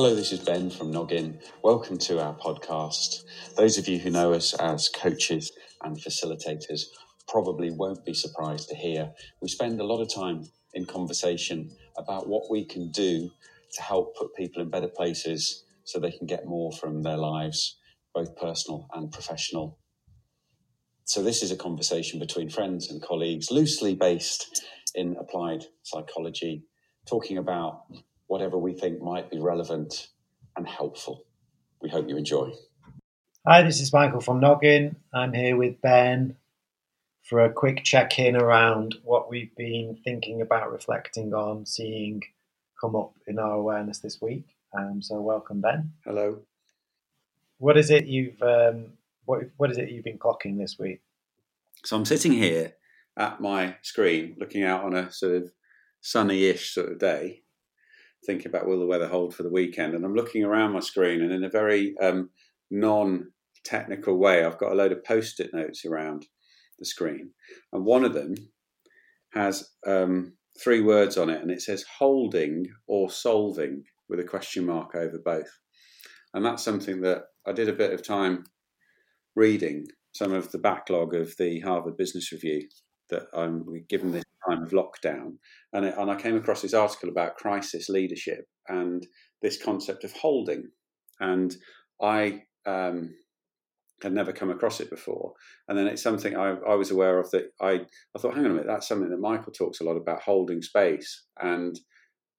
[0.00, 1.40] Hello, this is Ben from Noggin.
[1.64, 3.24] Welcome to our podcast.
[3.56, 5.50] Those of you who know us as coaches
[5.82, 6.82] and facilitators
[7.26, 9.10] probably won't be surprised to hear
[9.42, 13.28] we spend a lot of time in conversation about what we can do
[13.72, 17.76] to help put people in better places so they can get more from their lives,
[18.14, 19.80] both personal and professional.
[21.06, 26.62] So, this is a conversation between friends and colleagues, loosely based in applied psychology,
[27.04, 27.82] talking about
[28.28, 30.08] whatever we think might be relevant
[30.56, 31.24] and helpful.
[31.82, 32.52] We hope you enjoy.
[33.46, 34.96] Hi, this is Michael from Noggin.
[35.12, 36.36] I'm here with Ben
[37.22, 42.22] for a quick check in around what we've been thinking about, reflecting on, seeing
[42.78, 44.44] come up in our awareness this week.
[44.76, 45.92] Um, so, welcome, Ben.
[46.04, 46.40] Hello.
[47.56, 48.92] What is it you've um,
[49.24, 51.00] what What is it you've been clocking this week?
[51.84, 52.74] So I'm sitting here
[53.16, 55.52] at my screen, looking out on a sort of
[56.00, 57.42] sunny-ish sort of day,
[58.26, 59.94] thinking about will the weather hold for the weekend.
[59.94, 62.30] And I'm looking around my screen, and in a very um,
[62.70, 66.26] non-technical way, I've got a load of post-it notes around
[66.78, 67.30] the screen,
[67.72, 68.34] and one of them
[69.32, 74.66] has um, three words on it, and it says holding or solving with a question
[74.66, 75.50] mark over both.
[76.34, 78.44] And that's something that I did a bit of time
[79.34, 82.68] reading some of the backlog of the Harvard Business Review
[83.10, 85.34] that I'm given this time of lockdown,
[85.72, 89.06] and, it, and I came across this article about crisis leadership and
[89.42, 90.70] this concept of holding,
[91.20, 91.54] and
[92.00, 93.14] I um,
[94.02, 95.32] had never come across it before,
[95.68, 97.80] and then it's something I, I was aware of that I
[98.16, 100.62] I thought, hang on a minute, that's something that Michael talks a lot about holding
[100.62, 101.78] space, and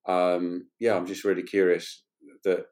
[0.08, 2.04] um, yeah, I'm just really curious
[2.44, 2.66] that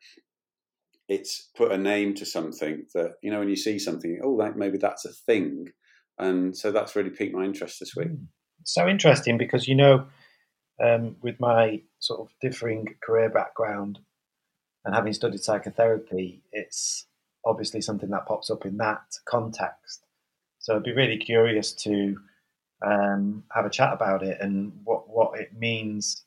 [1.10, 4.58] it's put a name to something that you know when you see something, oh, that
[4.58, 5.68] maybe that's a thing,
[6.18, 8.10] and so that's really piqued my interest this week.
[8.10, 8.24] Hmm.
[8.68, 10.08] So interesting because you know,
[10.84, 14.00] um, with my sort of differing career background
[14.84, 17.06] and having studied psychotherapy, it's
[17.46, 20.06] obviously something that pops up in that context.
[20.60, 22.18] So I'd be really curious to
[22.86, 26.26] um, have a chat about it and what what it means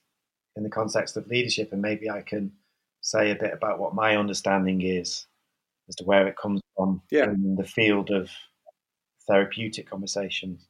[0.56, 2.52] in the context of leadership, and maybe I can
[3.02, 5.26] say a bit about what my understanding is
[5.90, 7.24] as to where it comes from yeah.
[7.24, 8.30] in the field of
[9.28, 10.69] therapeutic conversations.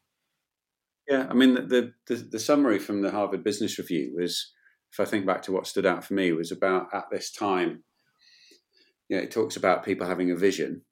[1.09, 4.53] Yeah, I mean, the, the, the summary from the Harvard Business Review was,
[4.93, 7.85] if I think back to what stood out for me, was about at this time.
[9.09, 10.83] You know, it talks about people having a vision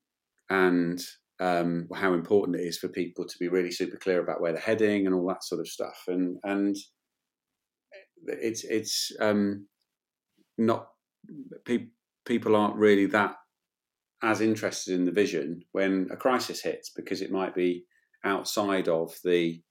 [0.50, 1.00] and
[1.40, 4.60] um, how important it is for people to be really super clear about where they're
[4.60, 6.04] heading and all that sort of stuff.
[6.08, 6.76] And and
[8.26, 9.66] it's it's um,
[10.58, 10.88] not
[11.66, 11.88] pe-
[12.26, 13.36] people aren't really that
[14.22, 17.84] as interested in the vision when a crisis hits because it might be
[18.24, 19.62] outside of the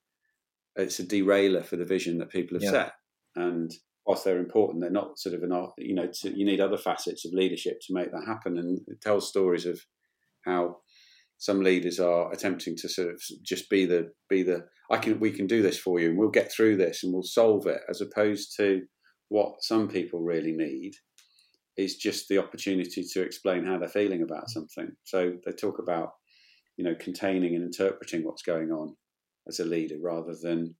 [0.78, 2.72] it's a derailer for the vision that people have yeah.
[2.72, 2.92] set
[3.36, 3.74] and
[4.06, 7.26] whilst they're important they're not sort of an you know to, you need other facets
[7.26, 9.80] of leadership to make that happen and it tells stories of
[10.46, 10.78] how
[11.40, 15.32] some leaders are attempting to sort of just be the be the I can we
[15.32, 18.02] can do this for you and we'll get through this and we'll solve it as
[18.02, 18.82] opposed to
[19.30, 20.94] what some people really need
[21.78, 24.92] is just the opportunity to explain how they're feeling about something.
[25.04, 26.10] So they talk about,
[26.76, 28.96] you know, containing and interpreting what's going on
[29.48, 30.76] as a leader rather than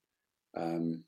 [0.56, 1.04] um,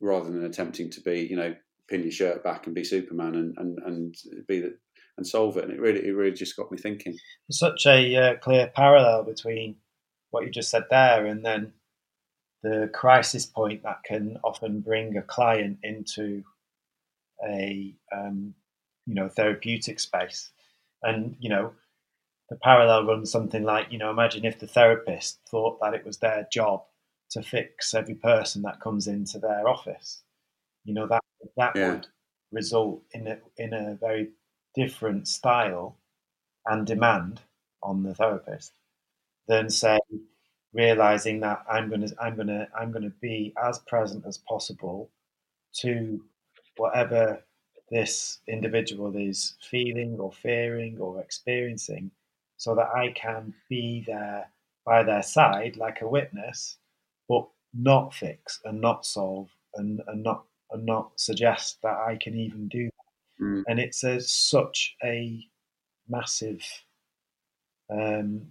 [0.00, 1.54] rather than attempting to be, you know,
[1.88, 4.14] pin your shirt back and be Superman and and, and
[4.46, 4.76] be the,
[5.16, 5.64] and solve it.
[5.64, 7.16] And it really it really just got me thinking.
[7.50, 9.76] such a uh, clear parallel between
[10.30, 11.72] what you just said there and then
[12.62, 16.44] the crisis point that can often bring a client into
[17.44, 18.54] a um,
[19.06, 20.50] you know therapeutic space
[21.02, 21.72] and you know
[22.50, 26.18] the parallel runs something like you know imagine if the therapist thought that it was
[26.18, 26.82] their job
[27.30, 30.22] to fix every person that comes into their office
[30.84, 31.22] you know that
[31.56, 31.92] that yeah.
[31.92, 32.06] would
[32.52, 34.28] result in a in a very
[34.74, 35.96] different style
[36.66, 37.40] and demand
[37.82, 38.72] on the therapist
[39.48, 39.98] than say
[40.72, 44.38] realizing that i'm going to i'm going to i'm going to be as present as
[44.38, 45.10] possible
[45.72, 46.22] to
[46.76, 47.42] whatever
[47.90, 52.10] this individual is feeling or fearing or experiencing
[52.60, 54.46] so that I can be there
[54.84, 56.76] by their side like a witness,
[57.26, 62.38] but not fix and not solve and, and not and not suggest that I can
[62.38, 63.44] even do that.
[63.44, 63.62] Mm.
[63.66, 65.42] And it's a, such a
[66.06, 66.62] massive
[67.90, 68.42] um,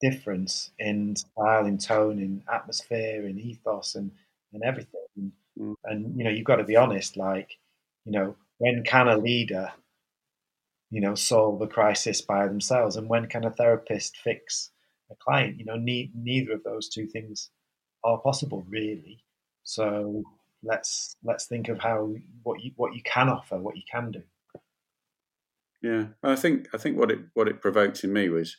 [0.00, 4.10] difference in style, in tone, in atmosphere, in ethos, and
[4.54, 5.32] and everything.
[5.60, 5.74] Mm.
[5.84, 7.18] And you know, you've got to be honest.
[7.18, 7.58] Like,
[8.06, 9.70] you know, when can a leader
[10.94, 12.94] you know solve a crisis by themselves.
[12.94, 14.70] And when can a therapist fix
[15.10, 15.58] a client?
[15.58, 17.50] You know ne- neither of those two things
[18.04, 19.24] are possible really.
[19.64, 20.22] So
[20.62, 22.14] let's let's think of how
[22.44, 24.22] what you what you can offer what you can do.
[25.82, 28.56] Yeah, I think I think what it what it provoked in me was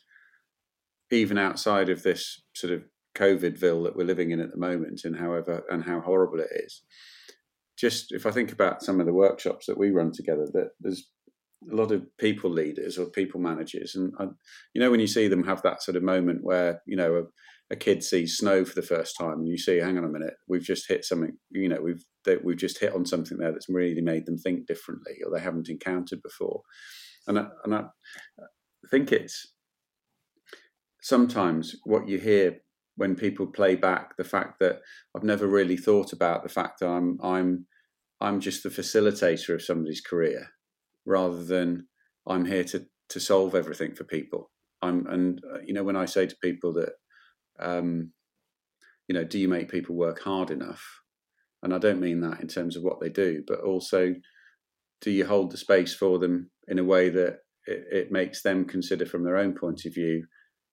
[1.10, 2.82] even outside of this sort of
[3.14, 6.82] COVIDville that we're living in at the moment, and however and how horrible it is.
[7.78, 11.08] Just if I think about some of the workshops that we run together, that there's
[11.70, 14.24] a lot of people leaders or people managers, and I,
[14.74, 17.74] you know when you see them have that sort of moment where you know a,
[17.74, 20.34] a, kid sees snow for the first time, and you see, hang on a minute,
[20.48, 22.04] we've just hit something, you know, we've
[22.44, 25.68] we've just hit on something there that's really made them think differently, or they haven't
[25.68, 26.62] encountered before,
[27.26, 27.84] and I, and I
[28.90, 29.54] think it's
[31.00, 32.58] sometimes what you hear
[32.96, 34.80] when people play back the fact that
[35.14, 37.66] I've never really thought about the fact that I'm I'm
[38.20, 40.48] I'm just the facilitator of somebody's career
[41.06, 41.86] rather than
[42.26, 44.50] I'm here to to solve everything for people.
[44.82, 46.92] I'm and uh, you know when I say to people that
[47.58, 48.12] um,
[49.08, 50.84] you know do you make people work hard enough,
[51.62, 54.14] and I don't mean that in terms of what they do, but also
[55.00, 58.64] do you hold the space for them in a way that it, it makes them
[58.64, 60.24] consider from their own point of view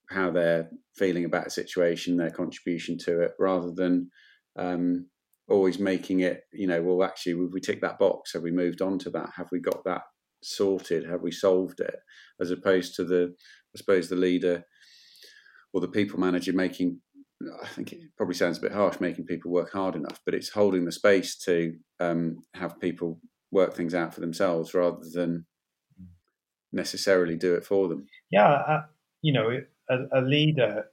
[0.09, 4.09] how they're feeling about a situation, their contribution to it, rather than
[4.57, 5.07] um,
[5.49, 8.33] always making it, you know, well, actually, we ticked that box?
[8.33, 9.29] Have we moved on to that?
[9.35, 10.01] Have we got that
[10.45, 11.09] sorted?
[11.09, 11.95] Have we solved it?
[12.39, 13.33] As opposed to the,
[13.75, 14.65] I suppose, the leader
[15.73, 16.99] or the people manager making,
[17.61, 20.49] I think it probably sounds a bit harsh, making people work hard enough, but it's
[20.49, 23.19] holding the space to um, have people
[23.51, 25.45] work things out for themselves rather than
[26.73, 28.07] necessarily do it for them.
[28.31, 28.83] Yeah, uh,
[29.21, 30.85] you know, a, a, leader,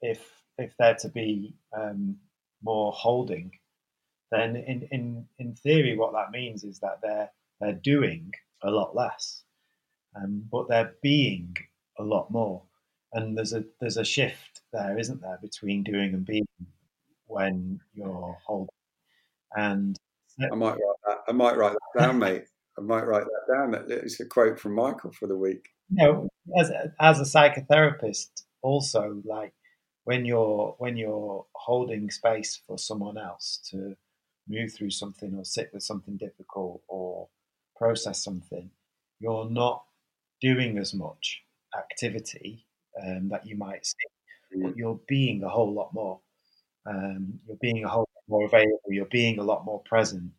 [0.00, 0.26] if
[0.58, 2.16] if they're to be um,
[2.62, 3.52] more holding,
[4.32, 8.94] then in, in in theory, what that means is that they're they're doing a lot
[8.94, 9.44] less,
[10.16, 11.56] um, but they're being
[11.98, 12.62] a lot more.
[13.12, 16.46] And there's a there's a shift there, isn't there, between doing and being
[17.26, 18.68] when you're holding.
[19.56, 19.96] And
[20.40, 21.18] I might write that.
[21.28, 22.44] I might write that down, mate.
[22.78, 23.84] I might write that down.
[23.88, 25.68] It's a quote from Michael for the week.
[25.90, 26.28] You know,
[26.58, 26.70] as
[27.00, 29.52] as a psychotherapist, also like
[30.04, 33.96] when you're when you're holding space for someone else to
[34.48, 37.28] move through something or sit with something difficult or
[37.80, 38.70] process something,
[39.20, 39.84] you're not
[40.40, 41.42] doing as much
[41.76, 42.66] activity
[43.02, 44.62] um, that you might see, mm.
[44.62, 46.20] but you're being a whole lot more.
[46.86, 48.80] Um, you're being a whole lot more available.
[48.88, 50.30] You're being a lot more present.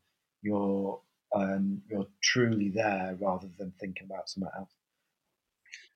[0.42, 1.00] You're
[1.34, 4.72] um, you're truly there rather than thinking about something else.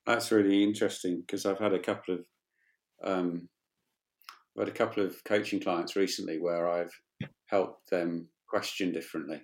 [0.06, 2.26] That's really interesting because I've had a couple of
[3.04, 3.50] um,
[4.56, 6.94] I've had a couple of coaching clients recently where I've
[7.48, 9.42] helped them question differently.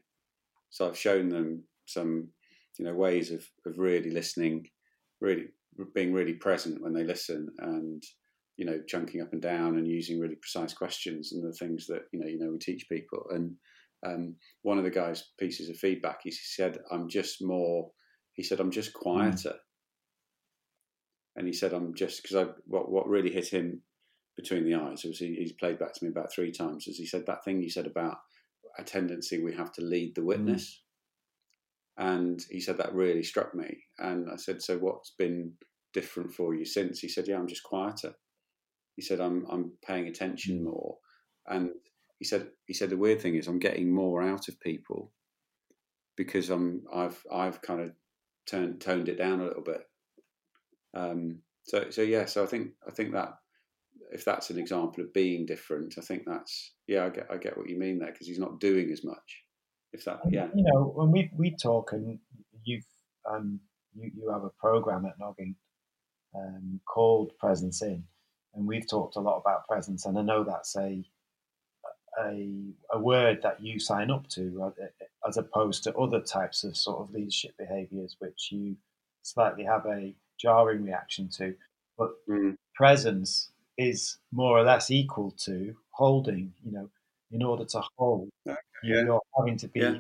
[0.70, 2.30] So I've shown them some,
[2.78, 4.68] you know, ways of, of really listening,
[5.20, 5.48] really
[5.94, 8.04] being really present when they listen, and
[8.58, 12.04] you know, chunking up and down and using really precise questions and the things that
[12.12, 13.26] you know, you know, we teach people.
[13.32, 13.56] And
[14.06, 17.92] um, one of the guys' pieces of feedback, he said, "I'm just more."
[18.34, 19.68] He said, "I'm just quieter." Mm
[21.36, 23.82] and he said, "I'm just because I what what really hit him
[24.36, 27.06] between the eyes was he, he's played back to me about three times as he
[27.06, 28.18] said that thing you said about
[28.80, 30.82] a tendency we have to lead the witness."
[31.98, 35.54] And he said that really struck me, and I said, "So what's been
[35.94, 38.14] different for you since?" He said, "Yeah, I'm just quieter."
[38.96, 40.64] He said, "I'm I'm paying attention mm.
[40.64, 40.98] more,"
[41.48, 41.72] and
[42.18, 45.12] he said he said the weird thing is I'm getting more out of people
[46.16, 47.92] because I'm I've I've kind of
[48.48, 49.82] turned toned it down a little bit
[50.94, 53.34] um, so so yeah, so I think I think that
[54.12, 57.58] if that's an example of being different, I think that's yeah, I get I get
[57.58, 59.41] what you mean there because he's not doing as much.
[59.94, 62.20] If that yeah, you know, when we we talk and
[62.64, 62.86] you've
[63.30, 63.60] um
[63.94, 65.56] you you have a program at Noggin
[66.36, 68.04] um, called Presence In,
[68.54, 71.04] and we've talked a lot about presence, and I know that's a
[72.20, 74.86] a, a word that you sign up to uh,
[75.28, 78.76] as opposed to other types of sort of leadership behaviors which you
[79.22, 81.56] slightly have a jarring reaction to.
[81.98, 82.56] But mm.
[82.76, 86.54] presence is more or less equal to holding.
[86.66, 86.90] You know,
[87.32, 88.30] in order to hold,
[88.84, 89.02] yeah.
[89.02, 90.00] you're having to be yeah.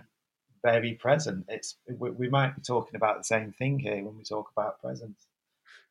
[0.64, 1.46] very present.
[1.48, 4.82] It's we, we, might be talking about the same thing here when we talk about
[4.82, 5.28] presence.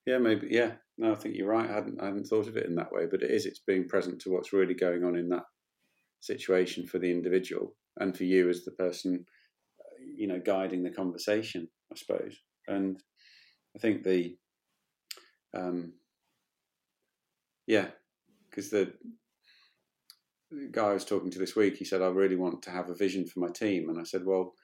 [0.07, 0.49] Yeah, maybe.
[0.51, 1.69] Yeah, no, I think you're right.
[1.69, 3.47] I hadn't, I hadn't thought of it in that way, but it is.
[3.47, 5.45] It's being present to what's really going on in that
[6.21, 9.27] situation for the individual and for you as the person,
[10.17, 11.69] you know, guiding the conversation.
[11.93, 12.37] I suppose,
[12.69, 13.03] and
[13.77, 14.37] I think the
[15.55, 15.93] um,
[17.67, 17.89] yeah,
[18.49, 18.93] because the
[20.71, 22.95] guy I was talking to this week, he said, "I really want to have a
[22.95, 24.55] vision for my team," and I said, "Well,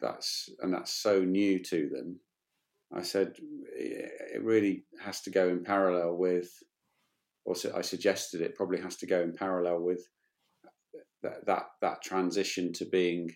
[0.00, 2.20] that's and that's so new to them."
[2.92, 6.62] I said, "It really has to go in parallel with."
[7.44, 10.08] or I suggested it probably has to go in parallel with
[11.22, 13.30] that that, that transition to being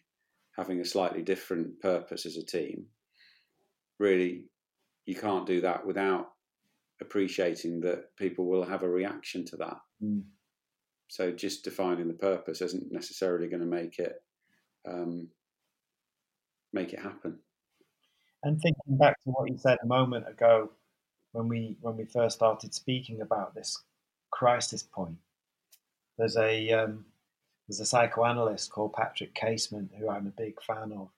[0.56, 2.86] having a slightly different purpose as a team
[4.00, 4.44] really
[5.06, 6.32] you can't do that without
[7.00, 9.76] appreciating that people will have a reaction to that.
[10.02, 10.22] Mm.
[11.10, 14.22] So just defining the purpose isn't necessarily going to make it
[14.88, 15.26] um,
[16.72, 17.40] make it happen.
[18.44, 20.70] And thinking back to what you said a moment ago,
[21.32, 23.82] when we when we first started speaking about this
[24.30, 25.16] crisis point,
[26.16, 27.04] there's a um,
[27.66, 31.08] there's a psychoanalyst called Patrick Casement who I'm a big fan of.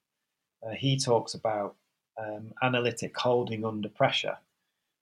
[0.66, 1.76] Uh, he talks about
[2.18, 4.38] um, analytic holding under pressure.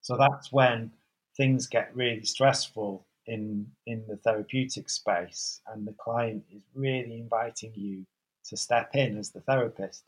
[0.01, 0.91] So that's when
[1.37, 7.73] things get really stressful in in the therapeutic space, and the client is really inviting
[7.75, 8.07] you
[8.47, 10.05] to step in as the therapist,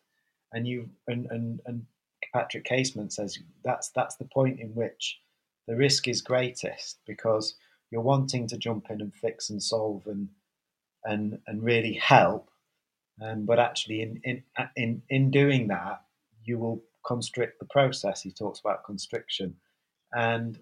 [0.53, 1.87] and you and and, and
[2.33, 5.21] Patrick Casement says that's that's the point in which
[5.69, 7.55] the risk is greatest because
[7.91, 10.29] you're wanting to jump in and fix and solve and
[11.05, 12.51] and and really help,
[13.21, 14.43] um, but actually in in
[14.77, 16.03] in in doing that
[16.45, 18.23] you will constrict the process.
[18.23, 19.57] He talks about constriction,
[20.13, 20.59] and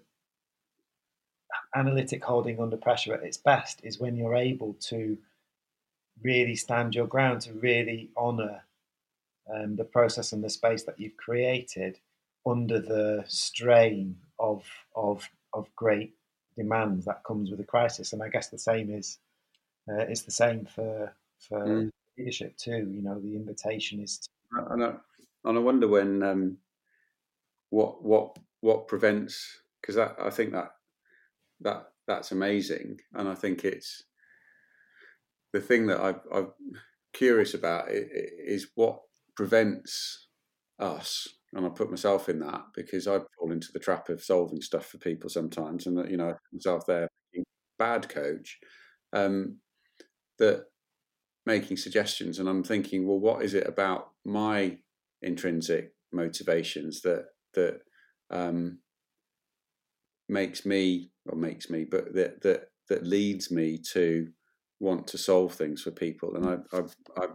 [1.75, 5.17] analytic holding under pressure at its best is when you're able to
[6.23, 8.63] really stand your ground, to really honour
[9.53, 11.99] um, the process and the space that you've created
[12.45, 14.65] under the strain of
[14.95, 16.13] of of great
[16.57, 18.13] demands that comes with a crisis.
[18.13, 19.17] And I guess the same is
[19.89, 21.89] uh, it's the same for for mm.
[22.17, 22.89] leadership too.
[22.91, 24.19] You know, the invitation is.
[24.19, 24.27] To...
[24.71, 24.93] and, I,
[25.45, 26.57] and I wonder when um,
[27.69, 30.75] what what what prevents because I think that
[31.61, 34.03] that that's amazing, and I think it's
[35.53, 36.51] the thing that I, I'm
[37.13, 38.99] curious about is what
[39.35, 40.27] prevents
[40.79, 44.61] us and I put myself in that because I fall into the trap of solving
[44.61, 47.07] stuff for people sometimes, and you know myself there,
[47.77, 48.59] bad coach,
[49.13, 49.57] um,
[50.39, 50.65] that
[51.45, 54.77] making suggestions, and I'm thinking, well, what is it about my
[55.21, 57.81] intrinsic motivations that that
[58.29, 58.79] um,
[60.29, 64.27] makes me or makes me, but that that that leads me to
[64.79, 66.81] want to solve things for people, and I I,
[67.17, 67.27] I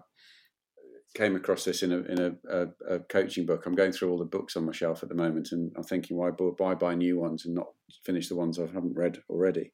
[1.14, 3.64] came across this in a in a, a, a, coaching book.
[3.64, 6.16] I'm going through all the books on my shelf at the moment, and I'm thinking,
[6.16, 7.68] why buy buy new ones and not
[8.04, 9.72] finish the ones I haven't read already?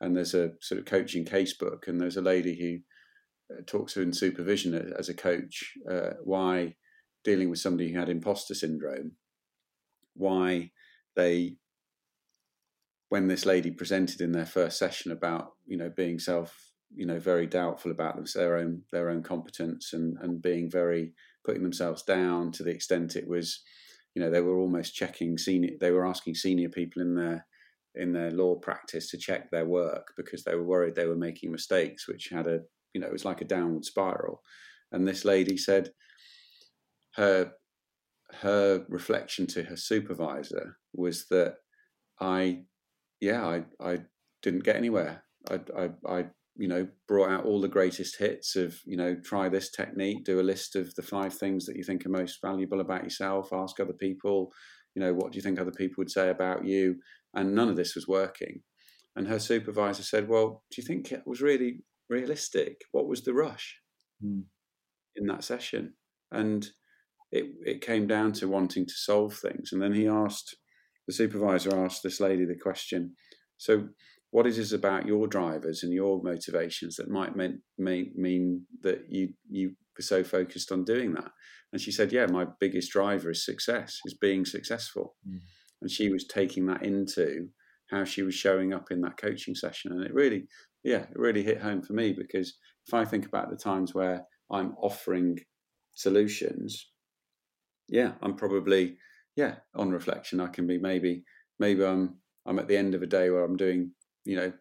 [0.00, 3.94] And there's a sort of coaching case book, and there's a lady who uh, talks
[3.94, 6.74] to in supervision as a coach uh, why
[7.24, 9.12] dealing with somebody who had imposter syndrome,
[10.14, 10.70] why
[11.16, 11.56] they
[13.08, 17.18] when this lady presented in their first session about you know being self you know
[17.18, 21.12] very doubtful about their own their own competence and and being very
[21.44, 23.62] putting themselves down to the extent it was
[24.14, 27.46] you know they were almost checking senior they were asking senior people in their
[27.94, 31.50] in their law practice to check their work because they were worried they were making
[31.50, 32.60] mistakes which had a
[32.96, 34.42] you know it was like a downward spiral.
[34.90, 35.90] And this lady said
[37.16, 37.52] her
[38.40, 41.56] her reflection to her supervisor was that
[42.20, 42.62] i
[43.26, 43.98] yeah i i
[44.42, 45.24] didn't get anywhere.
[45.50, 46.24] I, I, I
[46.56, 50.40] you know brought out all the greatest hits of you know try this technique do
[50.40, 53.78] a list of the five things that you think are most valuable about yourself ask
[53.78, 54.52] other people
[54.96, 56.96] you know what do you think other people would say about you?
[57.34, 58.62] And none of this was working.
[59.14, 62.80] And her supervisor said well do you think it was really realistic?
[62.92, 63.78] What was the rush
[64.24, 64.44] mm.
[65.14, 65.94] in that session?
[66.32, 66.66] And
[67.30, 69.70] it it came down to wanting to solve things.
[69.70, 70.56] And then he asked
[71.06, 73.14] the supervisor asked this lady the question
[73.58, 73.88] so
[74.30, 79.04] what is it about your drivers and your motivations that might mean, may, mean that
[79.08, 81.30] you you were so focused on doing that.
[81.72, 85.40] And she said, "Yeah, my biggest driver is success, is being successful." Mm.
[85.82, 87.48] And she was taking that into
[87.90, 90.46] how she was showing up in that coaching session, and it really,
[90.84, 94.22] yeah, it really hit home for me because if I think about the times where
[94.50, 95.38] I'm offering
[95.94, 96.90] solutions,
[97.88, 98.96] yeah, I'm probably,
[99.36, 101.24] yeah, on reflection, I can be maybe,
[101.58, 102.16] maybe I'm
[102.46, 103.92] I'm at the end of a day where I'm doing
[104.24, 104.52] you know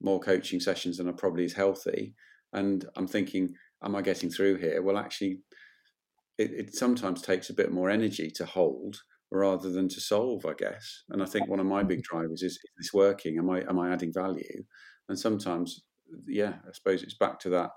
[0.00, 2.14] more coaching sessions than I probably is healthy,
[2.52, 4.82] and I'm thinking, am I getting through here?
[4.82, 5.40] Well, actually,
[6.38, 8.96] it, it sometimes takes a bit more energy to hold
[9.32, 11.02] rather than to solve, I guess.
[11.10, 13.38] And I think one of my big drivers is: is this working?
[13.38, 14.64] Am I am I adding value?
[15.08, 15.82] And sometimes,
[16.28, 17.70] yeah, I suppose it's back to that.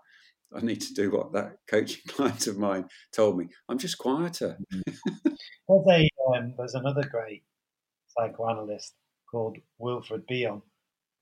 [0.55, 3.47] I need to do what that coaching client of mine told me.
[3.69, 4.57] I'm just quieter.
[4.73, 5.33] Mm-hmm.
[5.67, 7.43] well, they, um, there's another great
[8.07, 8.93] psychoanalyst
[9.29, 10.61] called Wilfred Bion,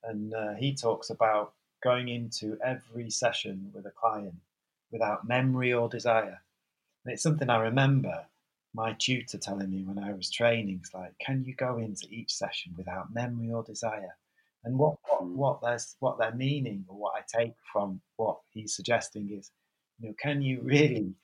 [0.04, 1.54] and uh, he talks about
[1.84, 4.36] going into every session with a client
[4.92, 6.42] without memory or desire.
[7.06, 8.26] And it's something I remember
[8.74, 10.80] my tutor telling me when I was training.
[10.82, 14.16] It's like, can you go into each session without memory or desire?
[14.64, 15.36] And what what hmm.
[15.36, 19.52] what they're what they're meaning or what I take from what he's suggesting is,
[20.00, 21.16] you know, can you really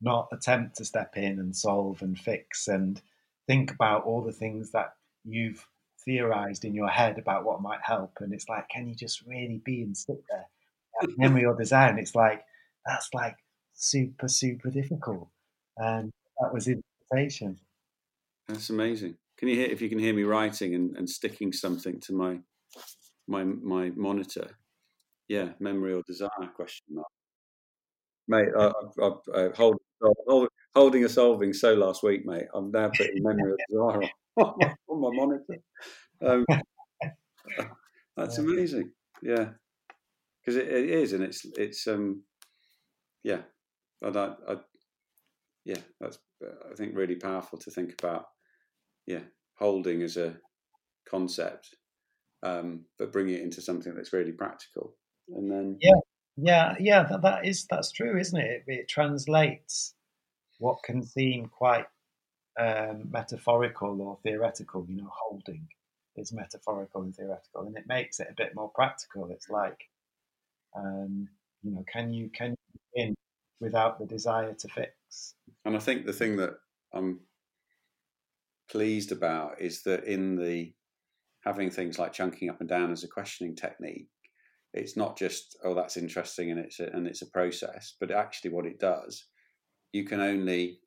[0.00, 3.00] not attempt to step in and solve and fix and
[3.50, 4.92] think about all the things that
[5.24, 5.66] you've
[6.04, 8.12] theorized in your head about what might help.
[8.20, 10.46] And it's like, can you just really be and sit there?
[11.16, 12.44] memory or desire, it's like,
[12.86, 13.36] that's like
[13.74, 15.28] super, super difficult.
[15.76, 17.58] And that was invitation.
[18.46, 19.16] That's amazing.
[19.36, 22.38] Can you hear if you can hear me writing and, and sticking something to my
[23.26, 24.58] my my monitor?
[25.28, 27.06] Yeah, memory or desire question mark.
[28.28, 29.78] Mate, I, I, I, I hold,
[30.26, 32.46] hold, holding a solving so last week, mate.
[32.54, 35.56] I'm now putting memory or desire on, on my monitor.
[36.22, 36.46] Um,
[38.16, 38.92] that's amazing.
[39.22, 39.50] Yeah,
[40.40, 42.22] because it, it is, and it's it's um,
[43.22, 43.42] yeah,
[44.02, 44.56] I, I,
[45.64, 48.26] yeah, that's I think really powerful to think about.
[49.06, 49.20] Yeah,
[49.58, 50.36] holding as a
[51.08, 51.74] concept,
[52.42, 54.94] um, but bringing it into something that's really practical,
[55.34, 56.00] and then yeah,
[56.36, 58.64] yeah, yeah, that, that is that's true, isn't it?
[58.66, 59.94] It, it translates
[60.60, 61.86] what can seem quite
[62.58, 64.86] um, metaphorical or theoretical.
[64.88, 65.66] You know, holding
[66.16, 69.30] is metaphorical and theoretical, and it makes it a bit more practical.
[69.30, 69.88] It's like,
[70.76, 71.28] um,
[71.62, 73.14] you know, can you can you in
[73.60, 75.34] without the desire to fix?
[75.64, 76.54] And I think the thing that
[76.92, 77.20] I'm
[78.70, 80.72] pleased about is that in the
[81.44, 84.08] having things like chunking up and down as a questioning technique,
[84.74, 88.50] it's not just oh that's interesting and it's a, and it's a process, but actually
[88.50, 89.24] what it does,
[89.92, 90.80] you can only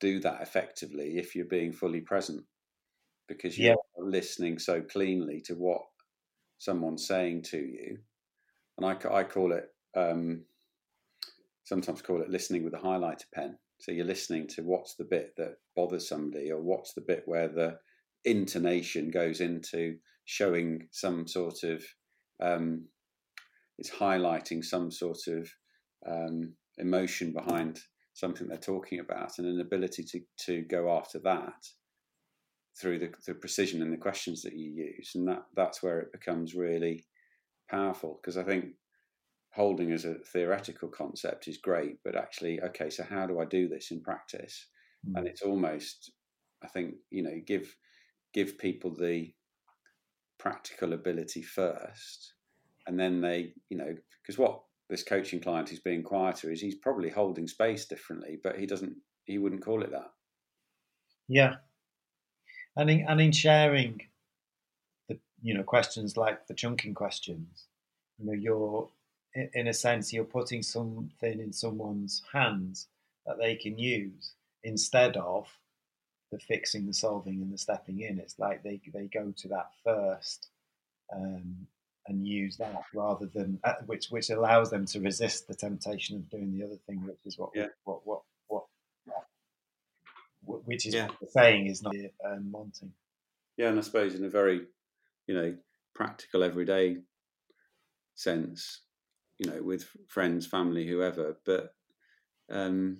[0.00, 2.42] do that effectively if you're being fully present
[3.28, 4.04] because you're yeah.
[4.04, 5.82] listening so cleanly to what
[6.58, 7.98] someone's saying to you.
[8.76, 10.42] And I, I call it, um,
[11.64, 13.56] sometimes call it listening with a highlighter pen.
[13.78, 17.48] So you're listening to what's the bit that bothers somebody, or what's the bit where
[17.48, 17.78] the
[18.24, 21.84] intonation goes into showing some sort of,
[22.42, 22.86] um,
[23.78, 25.48] it's highlighting some sort of
[26.06, 27.80] um, emotion behind
[28.14, 31.66] something they're talking about, and an ability to to go after that
[32.80, 36.12] through the, the precision and the questions that you use, and that that's where it
[36.12, 37.04] becomes really
[37.70, 38.20] powerful.
[38.20, 38.66] Because I think
[39.52, 43.68] holding as a theoretical concept is great, but actually, okay, so how do I do
[43.68, 44.68] this in practice?
[45.08, 45.18] Mm.
[45.18, 46.12] And it's almost,
[46.62, 47.74] I think, you know, give
[48.32, 49.32] give people the
[50.38, 52.34] practical ability first,
[52.86, 56.74] and then they, you know, because what this coaching client who's being quieter is he's
[56.74, 60.10] probably holding space differently, but he doesn't, he wouldn't call it that.
[61.28, 61.56] Yeah,
[62.76, 64.00] and in, and in sharing
[65.08, 67.66] the you know questions like the chunking questions,
[68.18, 68.88] you know you're
[69.54, 72.88] in a sense you're putting something in someone's hands
[73.26, 74.32] that they can use
[74.64, 75.46] instead of
[76.32, 78.18] the fixing, the solving, and the stepping in.
[78.18, 80.48] It's like they they go to that first.
[81.14, 81.66] Um,
[82.10, 86.28] and use that rather than uh, which which allows them to resist the temptation of
[86.28, 87.68] doing the other thing, which is what yeah.
[87.84, 88.20] what what
[90.64, 91.06] which is yeah.
[91.06, 91.94] what we're saying is not
[92.24, 92.92] um, wanting.
[93.56, 94.62] Yeah, and I suppose in a very,
[95.26, 95.56] you know,
[95.94, 96.98] practical everyday
[98.14, 98.82] sense,
[99.38, 101.74] you know, with friends, family, whoever, but
[102.50, 102.98] um,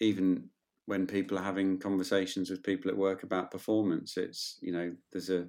[0.00, 0.48] even
[0.86, 5.30] when people are having conversations with people at work about performance, it's you know, there's
[5.30, 5.48] a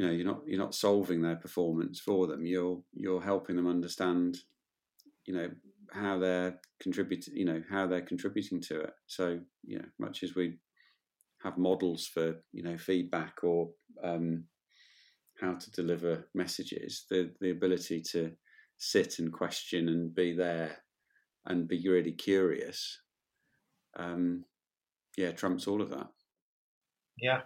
[0.00, 2.46] you know, you're not you're not solving their performance for them.
[2.46, 4.38] You're you're helping them understand,
[5.26, 5.50] you know,
[5.92, 8.94] how they're contributing, you know, how they're contributing to it.
[9.06, 10.58] So, you know, much as we
[11.42, 14.44] have models for, you know, feedback or um,
[15.38, 18.32] how to deliver messages, the the ability to
[18.78, 20.78] sit and question and be there
[21.44, 23.02] and be really curious,
[23.98, 24.46] um,
[25.18, 26.08] yeah, trumps all of that.
[27.16, 27.42] Yeah.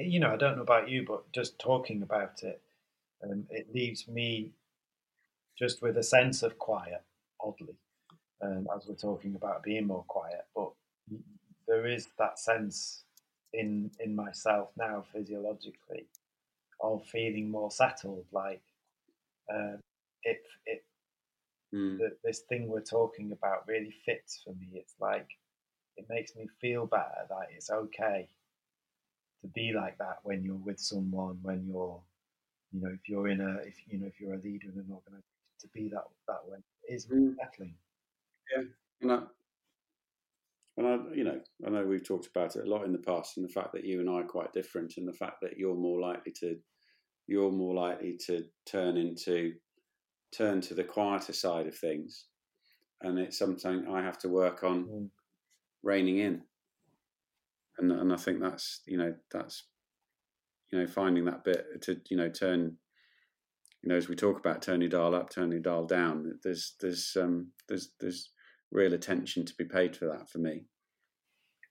[0.00, 2.62] You know, I don't know about you, but just talking about it,
[3.22, 4.52] um, it leaves me
[5.58, 7.02] just with a sense of quiet,
[7.40, 7.76] oddly,
[8.40, 10.46] um, as we're talking about being more quiet.
[10.56, 10.70] But
[11.68, 13.04] there is that sense
[13.52, 16.06] in in myself now, physiologically,
[16.80, 18.24] of feeling more settled.
[18.32, 18.62] Like
[19.52, 19.76] uh,
[20.22, 20.84] it it
[21.74, 21.98] mm.
[21.98, 24.70] the, this thing we're talking about really fits for me.
[24.72, 25.28] It's like
[25.98, 28.28] it makes me feel better that it's okay
[29.42, 32.00] to be like that when you're with someone when you're
[32.72, 34.86] you know if you're in a if you know if you're a leader in an
[34.90, 35.22] organization
[35.62, 37.34] to be that that way is mm.
[37.40, 37.74] settling.
[38.54, 38.64] Yeah,
[39.00, 39.18] and I,
[40.76, 43.36] and I, you know, I know we've talked about it a lot in the past,
[43.36, 45.74] and the fact that you and I are quite different, and the fact that you're
[45.74, 46.58] more likely to,
[47.26, 49.52] you're more likely to turn into,
[50.36, 52.26] turn to the quieter side of things,
[53.00, 55.08] and it's something I have to work on mm.
[55.82, 56.42] reining in.
[57.78, 59.64] And and I think that's you know that's,
[60.70, 62.76] you know, finding that bit to you know turn
[63.82, 67.48] you know, as we talk about turning dial up, turning dial down, there's there's um,
[67.68, 68.30] there's there's
[68.70, 70.64] real attention to be paid for that for me.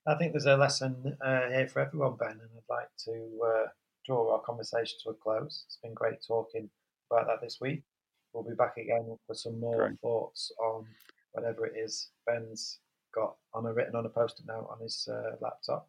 [0.06, 3.68] I think there's a lesson uh, here for everyone, Ben, and I'd like to uh,
[4.04, 5.64] draw our conversation to a close.
[5.66, 6.68] It's been great talking
[7.10, 7.82] about that this week.
[8.32, 10.00] We'll be back again for some more great.
[10.00, 10.84] thoughts on
[11.32, 12.80] whatever it is Ben's
[13.14, 15.88] got on a written on a post-it note on his uh, laptop,